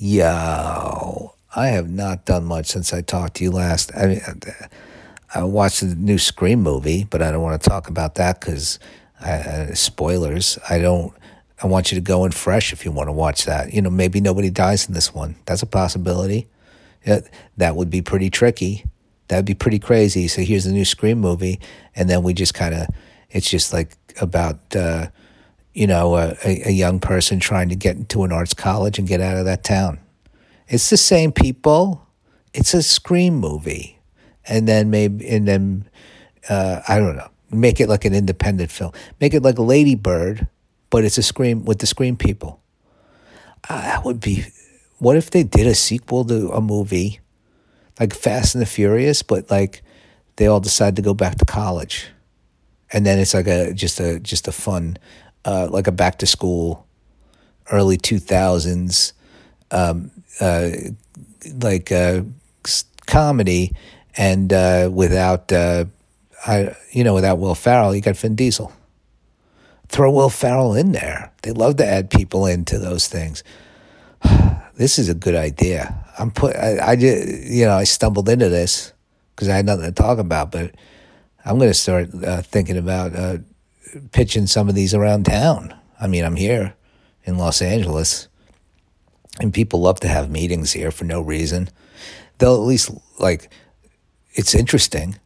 [0.00, 3.90] Yo, I have not done much since I talked to you last.
[3.96, 4.20] I mean,
[5.34, 8.78] I watched the new Scream movie, but I don't want to talk about that because
[9.20, 10.56] uh, spoilers.
[10.70, 11.12] I don't.
[11.60, 13.74] I want you to go in fresh if you want to watch that.
[13.74, 15.34] You know, maybe nobody dies in this one.
[15.46, 16.46] That's a possibility.
[17.04, 17.22] Yeah,
[17.56, 18.84] that would be pretty tricky.
[19.26, 20.28] That'd be pretty crazy.
[20.28, 21.58] So here's the new Scream movie,
[21.96, 22.86] and then we just kind of.
[23.30, 24.76] It's just like about.
[24.76, 25.08] Uh,
[25.78, 29.20] you know, a, a young person trying to get into an arts college and get
[29.20, 30.00] out of that town.
[30.66, 32.04] It's the same people.
[32.52, 34.00] It's a Scream movie,
[34.48, 35.88] and then maybe and then
[36.48, 37.28] uh, I don't know.
[37.52, 38.90] Make it like an independent film.
[39.20, 40.48] Make it like Lady Bird,
[40.90, 42.60] but it's a Scream with the Scream people.
[43.68, 44.46] Uh, that would be.
[44.98, 47.20] What if they did a sequel to a movie,
[48.00, 49.84] like Fast and the Furious, but like
[50.34, 52.08] they all decide to go back to college,
[52.92, 54.98] and then it's like a just a just a fun
[55.48, 56.86] uh, like a back to school,
[57.72, 59.14] early two thousands,
[59.70, 60.10] um,
[60.42, 60.68] uh,
[61.62, 62.20] like uh,
[63.06, 63.72] comedy,
[64.18, 65.86] and uh, without uh,
[66.46, 68.70] I, you know, without Will Ferrell, you got Vin Diesel.
[69.88, 71.32] Throw Will Ferrell in there.
[71.42, 73.42] They love to add people into those things.
[74.74, 76.04] this is a good idea.
[76.18, 76.56] I'm put.
[76.56, 78.92] I, I just, you know, I stumbled into this
[79.34, 80.74] because I had nothing to talk about, but
[81.42, 83.38] I'm going to start uh, thinking about uh,
[84.12, 85.74] pitching some of these around town.
[86.00, 86.74] I mean, I'm here
[87.24, 88.28] in Los Angeles,
[89.40, 91.68] and people love to have meetings here for no reason.
[92.38, 93.50] They'll at least like
[94.32, 95.18] it's interesting.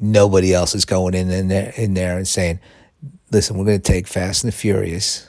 [0.00, 2.60] Nobody else is going in in there, in there and saying,
[3.30, 5.28] "Listen, we're going to take Fast and the Furious,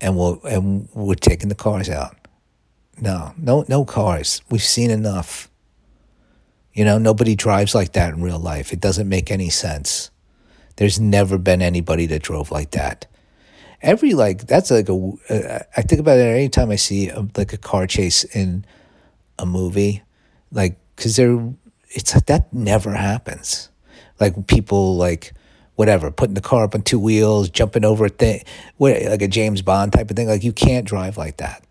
[0.00, 2.16] and we'll and we're taking the cars out."
[3.00, 4.40] No, no, no cars.
[4.50, 5.50] We've seen enough.
[6.72, 8.72] You know, nobody drives like that in real life.
[8.72, 10.10] It doesn't make any sense.
[10.76, 13.06] There's never been anybody that drove like that.
[13.82, 15.12] Every like that's like a.
[15.28, 18.64] Uh, I think about it anytime I see a, like a car chase in
[19.38, 20.02] a movie,
[20.50, 21.52] like because they're
[21.90, 23.70] it's like that never happens.
[24.18, 25.32] Like people like
[25.76, 28.42] whatever putting the car up on two wheels, jumping over a thing,
[28.78, 30.28] like a James Bond type of thing.
[30.28, 31.62] Like you can't drive like that.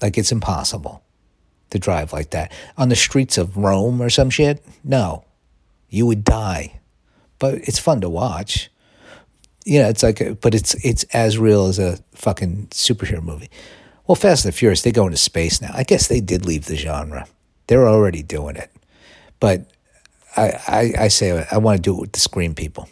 [0.00, 1.02] Like it's impossible
[1.70, 4.64] to drive like that on the streets of Rome or some shit.
[4.84, 5.24] No,
[5.88, 6.80] you would die
[7.38, 8.70] but it's fun to watch.
[9.64, 13.50] You know, it's like, a, but it's it's as real as a fucking superhero movie.
[14.06, 15.70] Well, Fast and the Furious, they go into space now.
[15.74, 17.26] I guess they did leave the genre.
[17.66, 18.70] They're already doing it,
[19.40, 19.66] but
[20.36, 22.88] I I, I say I want to do it with the Scream people.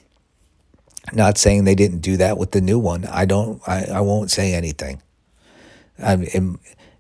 [1.13, 3.05] Not saying they didn't do that with the new one.
[3.05, 3.61] I don't.
[3.69, 5.03] I, I won't say anything.
[6.03, 6.43] I it,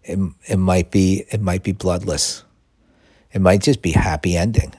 [0.04, 2.44] it, it might be it might be bloodless.
[3.32, 4.74] It might just be happy ending.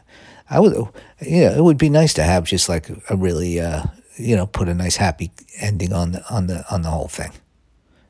[0.50, 0.92] I would, know,
[1.22, 3.84] it would be nice to have just like a really, uh,
[4.18, 7.32] you know, put a nice happy ending on the on the on the whole thing.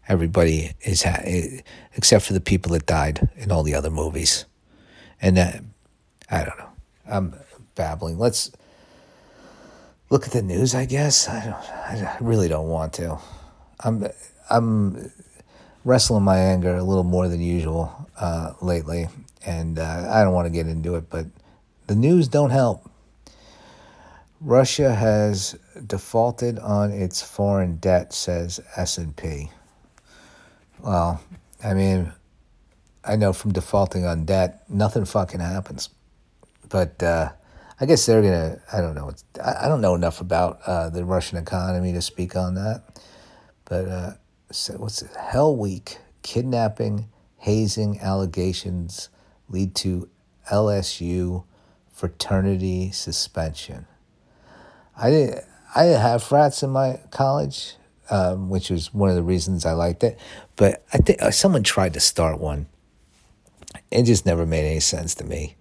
[0.08, 1.62] Everybody is ha- eh,
[1.94, 4.46] except for the people that died in all the other movies,
[5.22, 5.52] and uh,
[6.30, 6.70] I don't know.
[7.08, 7.36] I'm
[7.76, 8.20] babbling.
[8.20, 8.52] Let's
[10.10, 10.76] look at the news.
[10.76, 11.56] I guess I don't.
[11.56, 13.18] I really don't want to.
[13.80, 14.08] I'm
[14.50, 15.12] I'm
[15.86, 19.08] wrestling my anger a little more than usual uh, lately,
[19.46, 21.28] and uh, I don't want to get into it, but
[21.88, 22.90] the news don't help.
[24.42, 25.58] Russia has
[25.88, 29.50] defaulted on its foreign debt, says S&P.
[30.84, 31.22] Well,
[31.64, 32.12] I mean,
[33.04, 35.90] I know from defaulting on debt, nothing fucking happens.
[36.70, 37.32] But uh,
[37.80, 38.60] I guess they're gonna.
[38.72, 39.12] I don't know.
[39.44, 42.84] I, I don't know enough about uh, the Russian economy to speak on that.
[43.66, 44.12] But uh,
[44.52, 45.12] so what's it?
[45.16, 47.08] Hell Week kidnapping,
[47.38, 49.10] hazing allegations
[49.50, 50.10] lead to
[50.52, 51.44] LSU
[51.96, 53.88] fraternity suspension.
[54.98, 57.76] I didn't, I didn't have frats in my college,
[58.10, 60.20] um, which was one of the reasons I liked it.
[60.58, 62.68] But I think uh, someone tried to start one.
[63.92, 65.56] It just never made any sense to me.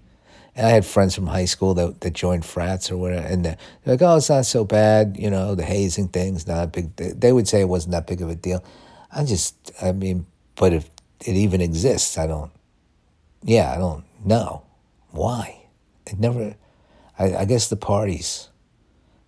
[0.57, 3.57] And I had friends from high school that, that joined frats or whatever, and they're
[3.87, 5.57] like, "Oh, it's not so bad," you know.
[5.57, 6.95] The hazing thing's not a big.
[6.95, 8.65] They would say it wasn't that big of a deal.
[9.11, 10.89] I just, I mean, but if
[11.27, 12.53] it even exists, I don't.
[13.43, 14.63] Yeah, I don't know
[15.11, 15.64] why
[16.07, 16.57] it never.
[17.19, 18.49] I, I guess the parties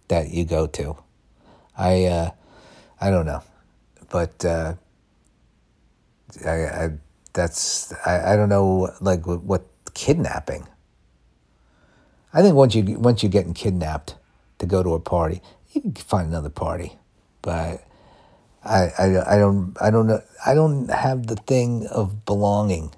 [0.08, 0.96] that you go to,
[1.76, 2.30] I uh,
[3.00, 3.42] I don't know,
[4.10, 4.74] but uh,
[6.44, 6.90] I, I
[7.32, 10.66] that's I, I don't know like what, what kidnapping.
[12.32, 14.16] I think once you once you're getting kidnapped
[14.58, 15.42] to go to a party,
[15.72, 16.96] you can find another party,
[17.42, 17.84] but
[18.64, 22.94] I, I, I don't I don't know I don't have the thing of belonging,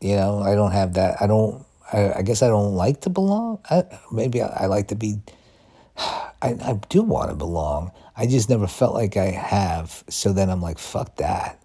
[0.00, 3.10] you know I don't have that I don't I, I guess I don't like to
[3.10, 3.60] belong.
[3.70, 5.20] I, maybe I, I, like to be.
[5.96, 7.92] I, I do want to belong.
[8.16, 10.04] I just never felt like I have.
[10.08, 11.60] So then I'm like, fuck that.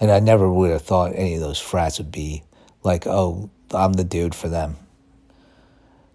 [0.00, 2.42] And I never would have thought any of those frats would be
[2.82, 4.76] like, oh, I'm the dude for them.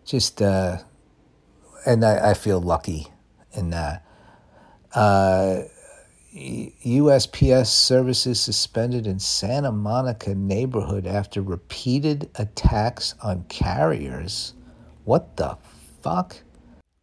[0.06, 0.78] Just, uh,
[1.86, 3.08] and I, I feel lucky
[3.54, 4.06] in that.
[4.94, 5.64] Uh,
[6.38, 14.54] USPS services suspended in Santa Monica neighborhood after repeated attacks on carriers.
[15.04, 15.58] What the
[16.02, 16.38] fuck?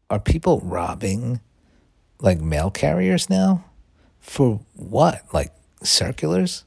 [0.09, 1.41] Are people robbing
[2.21, 3.65] like mail carriers now?
[4.21, 5.23] For what?
[5.33, 5.53] Like
[5.83, 6.65] circulars?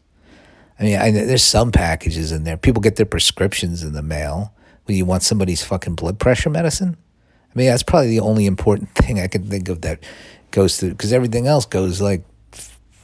[0.79, 2.57] I mean, I, there's some packages in there.
[2.57, 4.53] People get their prescriptions in the mail.
[4.85, 6.97] When you want somebody's fucking blood pressure medicine?
[7.43, 10.03] I mean, that's probably the only important thing I can think of that
[10.51, 12.23] goes through because everything else goes like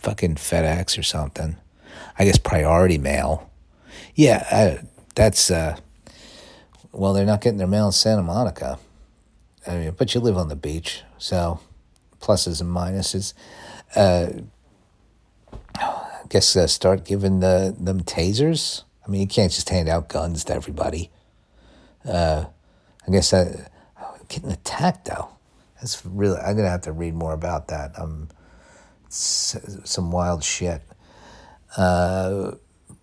[0.04, 1.58] fucking FedEx or something.
[2.20, 3.50] I guess priority mail.
[4.16, 5.78] Yeah, I, that's uh,
[6.92, 8.78] well, they're not getting their mail in Santa Monica.
[9.66, 11.60] I mean, but you live on the beach, so
[12.20, 13.34] pluses and minuses.
[13.96, 14.28] Uh,
[15.76, 18.84] I guess uh, start giving the, them tasers.
[19.06, 21.10] I mean, you can't just hand out guns to everybody.
[22.06, 22.46] Uh,
[23.08, 23.72] I guess that
[24.28, 25.30] getting attacked though.
[25.76, 26.38] That's really.
[26.38, 27.98] I'm gonna have to read more about that.
[27.98, 28.30] Um,
[29.14, 30.82] some wild shit.
[31.78, 32.52] Uh,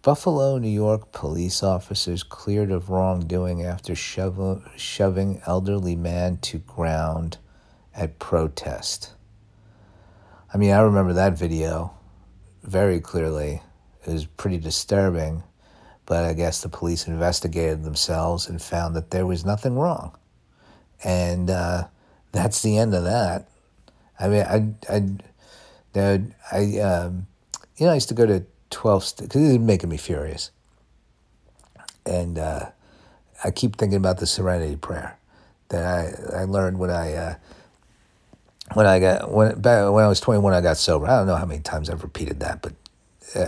[0.03, 7.37] Buffalo, New York police officers cleared of wrongdoing after shoving elderly man to ground
[7.95, 9.13] at protest.
[10.53, 11.93] I mean, I remember that video
[12.63, 13.63] very clearly.
[14.07, 15.43] It was pretty disturbing,
[16.07, 20.17] but I guess the police investigated themselves and found that there was nothing wrong.
[21.05, 21.89] And uh,
[22.33, 23.49] that's the end of that.
[24.19, 25.09] I mean, I, I,
[25.93, 27.27] Dude, I, um,
[27.77, 30.51] you know, I used to go to 12 because it was making me furious.
[32.07, 32.71] And uh,
[33.45, 35.19] I keep thinking about the Serenity Prayer
[35.69, 37.35] that I, I learned when I, uh,
[38.75, 41.07] when I got, when, back, when I was 21, I got sober.
[41.07, 42.73] I don't know how many times I've repeated that, but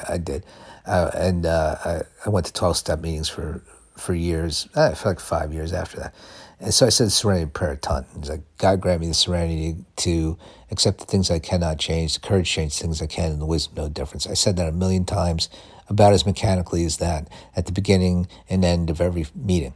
[0.09, 0.45] I did.
[0.87, 3.63] Uh, and uh, I, I went to 12 step meetings for,
[4.03, 6.15] for years, uh, for like five years after that.
[6.61, 8.07] And so I said serenity prayer a ton.
[8.17, 10.39] It's like, God grant me the serenity to
[10.71, 13.47] accept the things I cannot change, the courage to change things I can, and the
[13.47, 14.27] wisdom no difference.
[14.29, 15.49] I said that a million times,
[15.89, 19.75] about as mechanically as that, at the beginning and end of every meeting.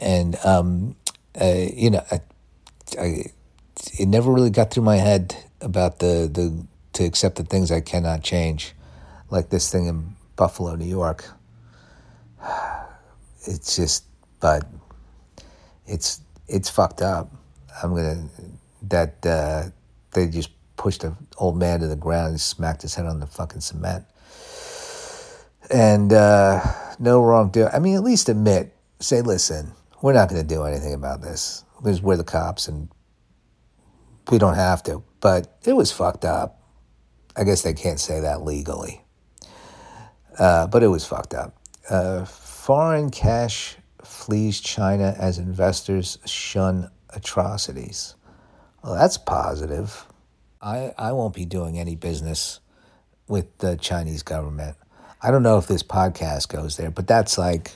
[0.00, 0.96] And, um,
[1.40, 2.20] uh, you know, I,
[2.98, 3.24] I,
[3.98, 7.80] it never really got through my head about the, the to accept the things I
[7.80, 8.74] cannot change,
[9.30, 11.24] like this thing in Buffalo, New York.
[13.46, 14.04] It's just,
[14.40, 14.66] but
[15.86, 17.30] it's it's fucked up.
[17.82, 18.28] I'm gonna
[18.88, 19.70] that uh,
[20.12, 23.26] they just pushed an old man to the ground and smacked his head on the
[23.26, 24.04] fucking cement.
[25.70, 26.60] And uh,
[26.98, 27.70] no wrongdoing.
[27.72, 31.64] I mean, at least admit, say, listen, we're not going to do anything about this.
[31.78, 32.88] Because we're the cops and
[34.30, 35.02] we don't have to.
[35.20, 36.60] But it was fucked up.
[37.36, 39.02] I guess they can't say that legally.
[40.38, 41.56] Uh, but it was fucked up.
[41.88, 42.24] Uh,
[42.64, 48.14] foreign cash flees China as investors shun atrocities.
[48.82, 50.06] Well, that's positive.
[50.62, 52.60] I, I won't be doing any business
[53.28, 54.78] with the Chinese government.
[55.20, 57.72] I don't know if this podcast goes there, but that's like,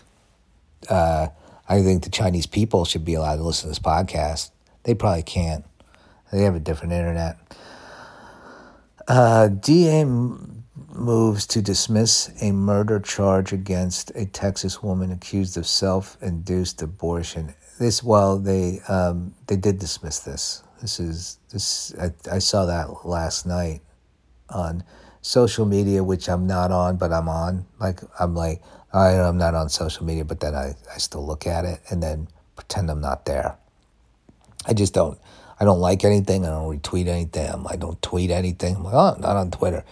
[0.89, 1.27] uh,
[1.69, 4.53] I think the Chinese people should be allowed to listen to this podcast.
[4.85, 5.67] They probably can't.
[6.33, 7.37] They have a different internet.
[9.07, 10.07] Uh, DA
[10.99, 17.55] moves to dismiss a murder charge against a Texas woman accused of self-induced abortion.
[17.79, 20.63] This, well, they um, they did dismiss this.
[20.81, 21.95] This is this.
[22.01, 23.81] I, I saw that last night
[24.51, 24.83] on
[25.23, 27.67] social media, which I'm not on, but I'm on.
[27.79, 28.63] Like I'm like
[28.93, 32.03] I, I'm not on social media, but then I, I still look at it and
[32.03, 33.57] then pretend I'm not there.
[34.67, 35.19] I just don't.
[35.61, 36.45] I don't like anything.
[36.47, 37.67] I don't retweet anything.
[37.69, 38.77] I don't tweet anything.
[38.77, 39.85] I'm like, oh, not on Twitter.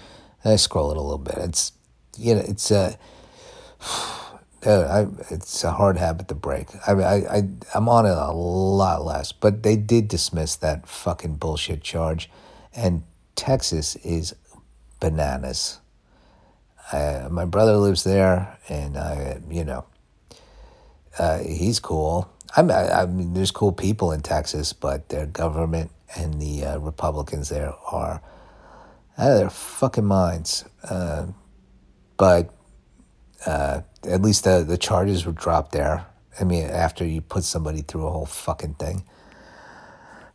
[0.46, 1.36] I scroll it a little bit.
[1.38, 1.72] It's
[2.16, 2.98] you know, it's a
[4.64, 6.68] I, it's a hard habit to break.
[6.88, 11.36] I, I, I, I'm on it a lot less, but they did dismiss that fucking
[11.36, 12.28] bullshit charge,
[12.74, 13.04] and
[13.36, 14.34] Texas is
[14.98, 15.78] bananas.
[16.90, 19.84] Uh, my brother lives there, and I, you know,
[21.18, 22.28] uh, he's cool.
[22.56, 26.64] I mean, I, I, mean, there's cool people in Texas, but their government and the
[26.64, 28.20] uh, Republicans there are
[29.18, 30.64] out of their fucking minds.
[30.88, 31.26] Uh,
[32.16, 32.52] but
[33.44, 36.06] uh, at least the, the charges were dropped there.
[36.40, 39.04] I mean, after you put somebody through a whole fucking thing.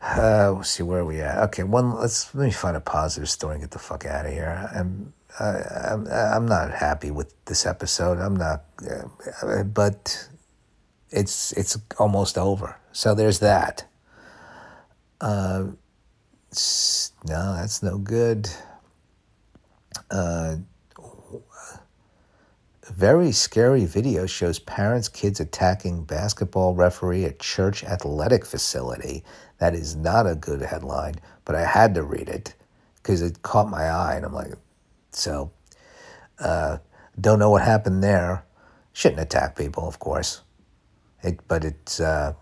[0.02, 1.38] Uh, we'll see where we at.
[1.38, 1.96] Okay, one.
[1.96, 4.68] Let's let me find a positive story and get the fuck out of here.
[4.76, 8.18] I'm, I'm, I'm not happy with this episode.
[8.18, 10.28] I'm not, uh, but
[11.12, 12.78] it's it's almost over.
[12.92, 13.88] So there's that.
[15.20, 15.66] Uh,
[17.28, 18.50] no, that's no good.
[20.12, 20.58] Uh,
[22.90, 29.24] Very scary video shows parents, kids attacking basketball referee at church athletic facility.
[29.60, 31.16] That is not a good headline,
[31.46, 32.54] but I had to read it
[32.98, 34.54] because it caught my eye, and I'm like,
[35.12, 35.52] so
[36.40, 36.80] uh,
[37.20, 38.44] don't know what happened there.
[38.94, 40.42] Shouldn't attack people, of course.
[41.24, 42.34] It, but it's uh,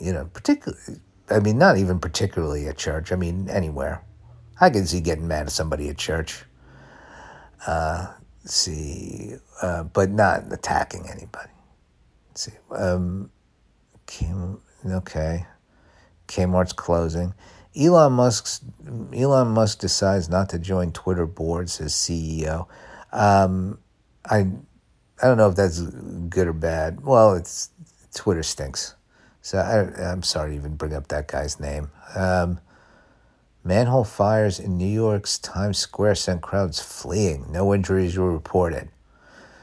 [0.00, 1.00] you know particularly.
[1.30, 3.12] I mean, not even particularly at church.
[3.12, 4.02] I mean, anywhere.
[4.60, 6.42] I can see getting mad at somebody at church.
[7.66, 8.12] Uh,
[8.44, 11.50] see, uh, but not attacking anybody.
[12.28, 13.30] Let's see, um,
[14.06, 15.46] Kim, okay,
[16.26, 17.34] Kmart's closing.
[17.76, 18.60] Elon Musk's
[19.14, 22.66] Elon Musk decides not to join Twitter boards as CEO.
[23.12, 23.78] Um,
[24.24, 24.46] I
[25.22, 27.02] I don't know if that's good or bad.
[27.04, 27.70] Well, it's
[28.14, 28.94] Twitter stinks.
[29.42, 31.90] So I, am sorry to even bring up that guy's name.
[32.14, 32.60] Um,
[33.68, 37.52] manhole fires in New York's Times Square sent crowds fleeing.
[37.52, 38.88] No injuries were reported.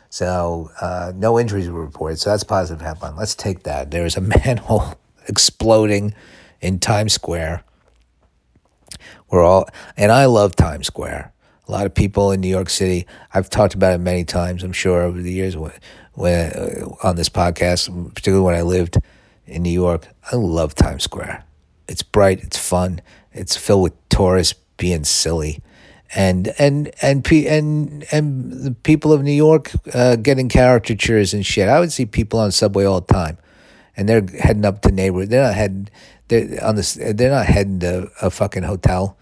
[0.09, 2.19] So uh, no injuries were reported.
[2.19, 3.15] So that's positive headline.
[3.15, 3.89] Let's take that.
[3.89, 4.93] There is a manhole
[5.27, 6.13] exploding
[6.61, 7.63] in Times Square.
[9.31, 11.33] We're all, and I love Times Square.
[11.67, 13.07] A lot of people in New York City.
[13.33, 14.63] I've talked about it many times.
[14.63, 15.71] I'm sure over the years when,
[16.13, 18.99] when uh, on this podcast, particularly when I lived
[19.47, 20.07] in New York.
[20.31, 21.43] I love Times Square.
[21.87, 22.41] It's bright.
[22.41, 23.01] It's fun.
[23.33, 25.61] It's filled with tourists being silly,
[26.15, 31.69] and and and and and the people of New York uh, getting caricatures and shit.
[31.69, 33.37] I would see people on subway all the time,
[33.95, 35.29] and they're heading up to neighborhood.
[35.29, 35.89] They're not heading.
[36.27, 36.95] They're on this.
[36.95, 39.17] They're not heading to a fucking hotel.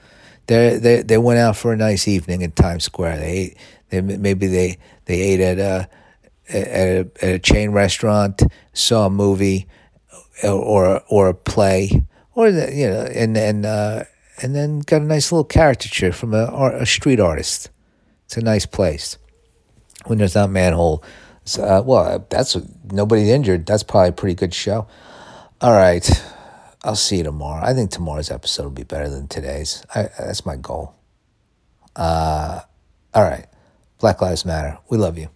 [0.47, 3.17] They they they went out for a nice evening in Times Square.
[3.17, 3.57] They ate.
[3.89, 5.89] They maybe they they ate at a
[6.49, 8.43] at a, at a chain restaurant,
[8.73, 9.67] saw a movie,
[10.43, 12.03] or or a play,
[12.35, 14.03] or the, you know, and and uh,
[14.41, 17.69] and then got a nice little caricature from a, a street artist.
[18.25, 19.17] It's a nice place.
[20.05, 21.03] When there's not manhole,
[21.45, 22.57] so, uh, well, that's
[22.91, 23.65] nobody's injured.
[23.65, 24.87] That's probably a pretty good show.
[25.61, 26.09] All right.
[26.83, 27.65] I'll see you tomorrow.
[27.65, 29.85] I think tomorrow's episode will be better than today's.
[29.95, 30.95] I, that's my goal.
[31.95, 32.61] Uh,
[33.13, 33.45] all right.
[33.99, 34.77] Black Lives Matter.
[34.89, 35.29] We love you.